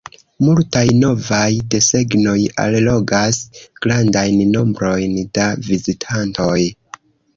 [0.43, 2.33] Multaj novaj desegnoj
[2.65, 3.39] allogas
[3.87, 6.59] grandajn nombrojn da vizitantoj.